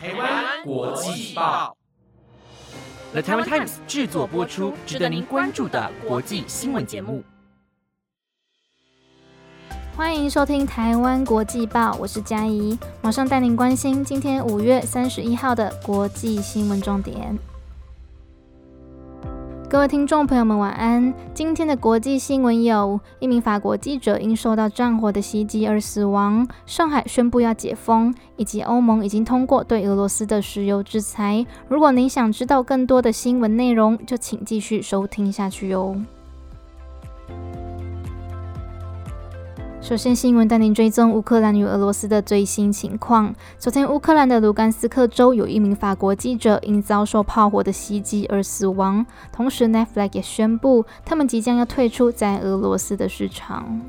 [0.00, 1.76] 台湾国际报
[3.10, 7.24] ，The Taiwan Times 制作播出，值得您关注的国际新闻节目。
[9.96, 17.36] 欢迎收听台湾国际报，我是嘉怡，马上带您关心今天五月三十一号的国际新闻重点。
[19.70, 21.12] 各位听众朋友们，晚安。
[21.34, 31.44] 今天的国际新闻有：一名法国记者因受到战火的袭击而死亡；上海宣布要解封；以及欧盟已经通过对俄罗斯的石油制裁。
[31.68, 35.94] 如果您想知道更多的新闻内容，就请继续收听下去哟。
[39.88, 43.34] 首先，新闻带您追踪乌克兰与俄罗斯的最新情况。
[43.58, 49.06] 昨天，乌克兰的卢甘斯克州有一名法国记者因遭受炮火的袭击而死亡。
[49.32, 53.80] 同时，Netflix 也宣布，他们即将要退出在俄罗斯的市场。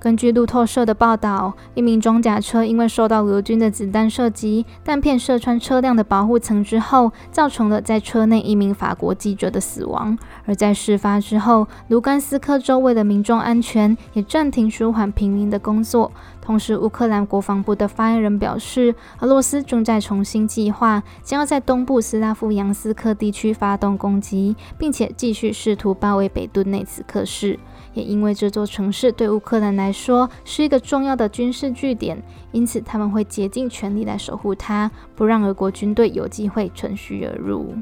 [0.00, 10.16] 根据路透社的报道，一名装甲车因为受到俄军的子弹射击，弹片射穿车辆的保护层之后，造成了在车内一名法国记者的死亡。
[10.46, 16.12] 而在事发之后，卢甘斯克州为了民众安全，也暂停舒缓平民的工作。
[16.40, 27.58] 同时，乌克兰国防部的发言人表示，俄罗斯正在重新计划，将要在东部斯拉夫扬斯克地区发动攻击，并且继续试图包围北顿内茨克市。
[27.94, 32.22] 也因为这座城市对乌克兰来说是一个重要的军事据点，
[32.52, 37.74] 因此他们会竭尽全力来守护它，不让俄国军队有机会乘虚而入。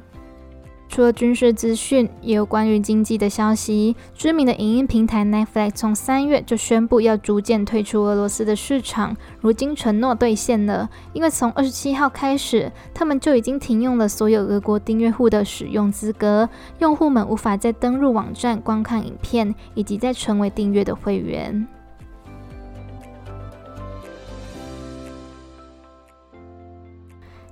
[0.88, 3.94] 除了军事资讯，也有关于经济的消息。
[4.14, 10.88] 知名的影音平台 Netflix 从三月就宣布要逐渐退出俄罗斯的市场，如今承诺兑现了。
[11.12, 16.48] 因为从二十七号开始，他们就已经停用了所有俄国订阅户的使用资格，
[16.78, 21.66] 用户们无法再登入网站观看影片，以及再成为订阅的会员。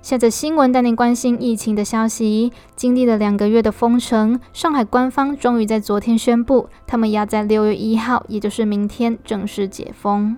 [0.05, 2.53] 下着新闻带您关心疫情的消息。
[2.75, 10.37] 经历了两个月的封城，上海官方终于在昨天宣布，他们要在六月一号，也就是明天正式解封。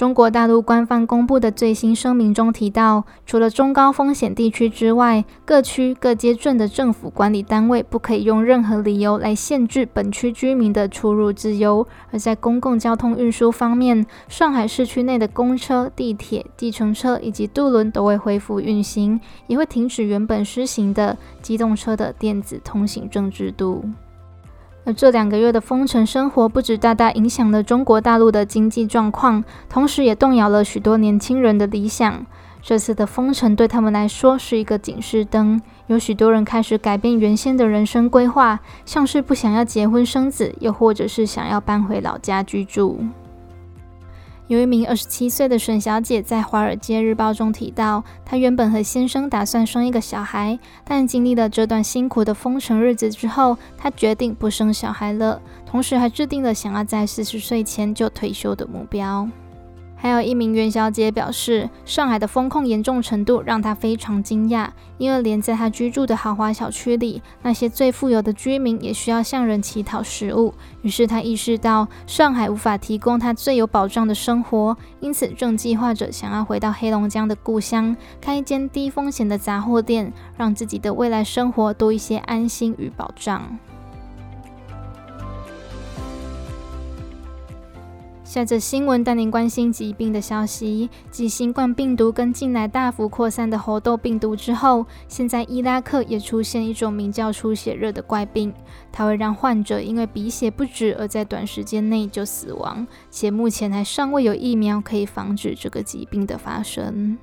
[0.00, 11.86] 中国大陆官方公布的最新声明中提到，除了中高风险地区之外，各区各街镇的政府管理单位不可以用任何理由来限制本区居民的出入自由。
[12.10, 23.84] 而在公共交通运输方面，上海市区内的公车、地铁、计程车以及渡轮都会恢复运行，也会停止原本施行的机动车的电子通行证制度。
[24.84, 32.24] 而这两个月的封城生活，不止大大影响了中国大陆的经济状况，同时也动摇了许多年轻人的理想。
[32.62, 43.00] 这次的封城对他们来说是一个警示灯，有许多人开始改变原先的人生规划，像是不想要结婚生子，又或者是想要搬回老家居住。
[44.50, 59.28] 有一名二十七岁的沈小姐在《华尔街日报》中提到，她原本和先生打算生一个小孩，但经历了这段辛苦的封城日子之后，她决定不生小孩了，同时还制定了想要在四十岁前就退休的目标。
[60.02, 64.66] 还有一名袁小姐表示，上海的风控严重程度让她非常惊讶，
[64.96, 70.54] 因为连在她居住的豪华小区里，那些最富有的居民也需要向人乞讨食物。
[70.80, 83.58] 于是她意识到，上海无法提供她最有保障的生活，因此正计划着想要回到黑龙江的故乡，开一间低风险的杂货店，让自己的未来生活多一些安心与保障。
[88.30, 98.54] 下着新闻带您关心疾病的消息，继新冠病毒跟近来大幅扩散的猴痘病毒之后，现在伊拉克也出现一种名叫出血热的怪病，
[98.92, 107.18] 它会让患者因为鼻血不止而在短时间内就死亡，且目前还尚未有疫苗可以防止这个疾病的发生。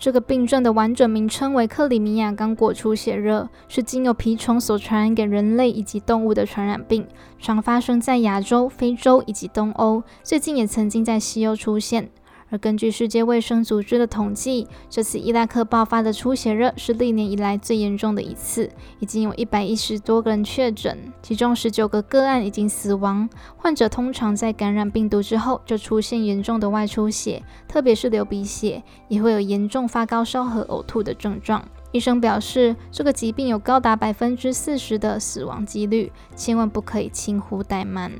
[0.00, 7.04] 这个病症的完整名称为克里米亚刚果出血热，是经由蜱虫所传染给人类以及动物的传染病，
[7.40, 12.10] 常发生在亚洲、非洲以及东欧，最近也曾经在西欧出现。
[12.50, 23.28] 而根据世界卫生组织的统计，这次伊拉克爆发的出血热是历年以来最严重的一次，已经有一百一十多个人确诊，其中十九个个案已经死亡。
[23.56, 31.62] 患者通常在感染病毒之后就出现严重的外出血，特别是流鼻血，也会有严重发高烧和呕吐的症状。
[31.92, 38.12] 医生表示，这个疾病有高达百分之四十的死亡几率，千万不可以轻忽怠慢。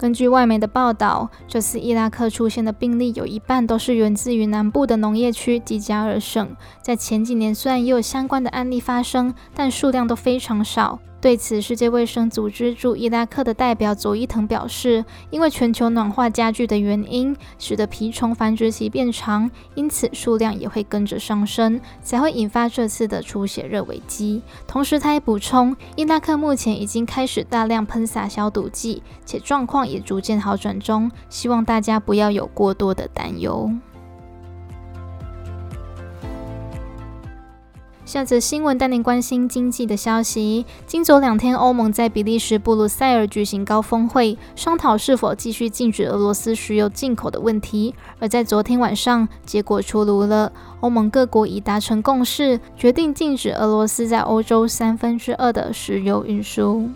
[0.00, 6.56] 根据外媒的报道，这次伊拉克出现的病例有一半都是源自于南部的农业区迪加尔省。
[6.80, 10.98] 在前几年，虽然也有相关的案例发生，但数量都非常少。
[11.20, 24.40] 对此，世界卫生组织驻伊拉克的代表佐伊滕表示，因为全球暖化加剧的原因，使得蜱虫繁殖期变长，因此数量也会跟着上升，才会引发这次的出血热危机。
[24.66, 33.70] 同时，他也补充，伊拉克目前已经开始大量喷洒消毒剂，且状况也逐渐好转中，希望大家不要有过多的担忧。
[38.10, 40.66] 下则新闻带您关心经济的消息。
[40.84, 47.94] 今昨两天，欧盟在比利时布鲁塞尔举行高峰会，商讨是否继续禁止俄罗斯石油进口的问题。
[48.18, 56.88] 而在昨天晚上，结果出炉了，欧盟各国已达成共识，决定禁止俄罗斯在欧洲三分之二的石油运输。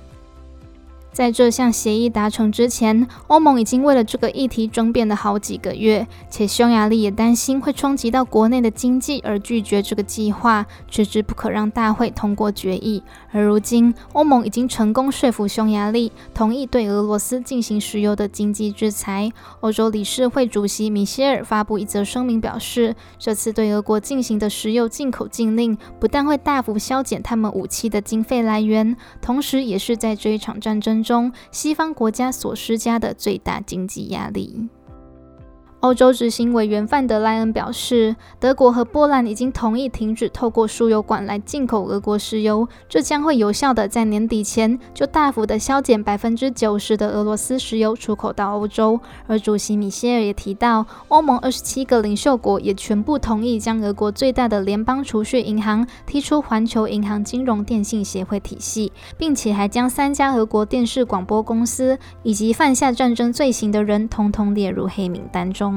[1.14, 13.00] 在这项协议达成之前，欧盟已经为了这个议题争辩了好几个月，且匈牙利也担心会冲击到国内的经济，而拒绝这个计划，迟迟不可让大会通过决议。
[13.30, 19.30] 而如今，欧盟已经成功说服匈牙利同意对俄罗斯进行石油的经济制裁。
[19.60, 31.03] 欧洲理事会主席米歇尔发布一则声明，表示这次对俄国进行的石油进口禁令，不但会大幅削减他们武器的经费来源，同时也是在这一场战争。
[31.04, 34.68] 中西方国家所施加的最大经济压力。
[35.84, 48.98] 欧洲执行委员范德莱恩表示，德国和波兰已经同意停止透过输油管来进口俄国石油，这将会有效的在年底前就大幅的削减百分之九十的俄罗斯石油出口到欧洲。
[49.26, 65.73] 而主席米歇尔也提到，欧盟二十七个领袖国也全部同意将俄国最大的联邦储蓄银行踢出环球银行金融电信协会体系，并且还将三家俄国电视广播公司以及犯下战争罪行的人统统列入黑名单中。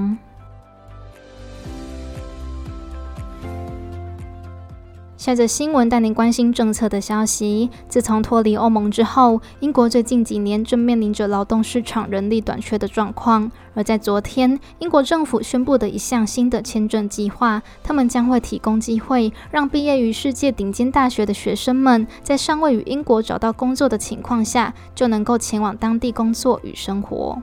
[5.18, 7.70] 下着新闻带您关心政策的消息。
[7.90, 13.52] 自从脱离欧盟之后，英国最近几年正面临着劳动市场人力短缺的状况。
[13.74, 27.42] 而在昨天，英国政府宣布的一项新的签证计划，他们将会提供机会，让毕业于世界顶尖大学的学生们，在尚未与英国找到工作的情况下，就能够前往当地工作与生活。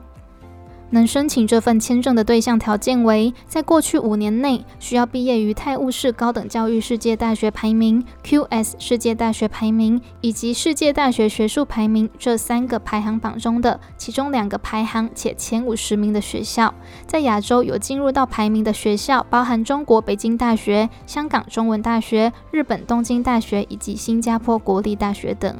[0.91, 16.73] 能申请这份签证的对象条件为，在过去五年内需要毕业于泰晤士高等教育世界大学排名 （QS 世界大学排名）以及世界大学学术排名这三个排行榜中的其中两个排行且前五十名的学校。
[17.05, 25.55] 在亚洲有进入到排名的学校，包含中国北京大学、香港中文大学、日本东京大学以及新加坡国立大学等。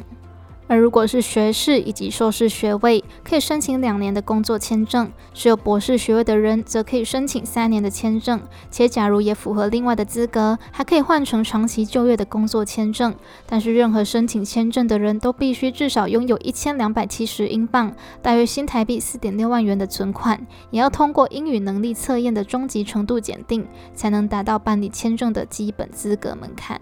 [0.67, 8.41] 而如果是学士以及硕士学位，可以申请两年的工作签证；持有博士学位的人，则可以申请三年的签证。
[8.71, 13.13] 且假如也符合另外的资格，还可以换成长期就业的工作签证。
[13.45, 26.81] 但是，任何申请签证的人都必须至少拥有一千两百七十英镑（大约新台币四点六万元）的存款，也要通过英语能力测验的中级程度检定，才能达到办理签证的基本资格门槛。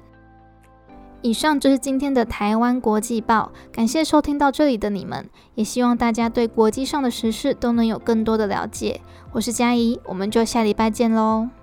[1.24, 9.00] 以上就是今天的台湾国际报，感谢收听到这里的你们，也希望大家对国际上的时事都能有更多的了解。
[9.32, 11.63] 我是嘉怡，我们就下礼拜见喽。